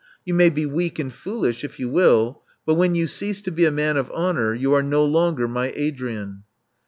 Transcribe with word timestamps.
You 0.25 0.33
may 0.33 0.49
be 0.49 0.65
weak 0.65 0.97
and 0.97 1.13
foolish 1.13 1.63
if 1.63 1.79
you 1.79 1.87
will; 1.87 2.41
but 2.65 2.73
when 2.73 2.95
you 2.95 3.05
cease 3.05 3.39
to 3.43 3.51
be 3.51 3.65
a 3.65 3.71
man 3.71 3.97
of 3.97 4.09
honor, 4.15 4.55
you 4.55 4.73
are 4.73 4.81
no 4.81 5.05
longer 5.05 5.47
my 5.47 5.71
Adrian. 5.75 6.41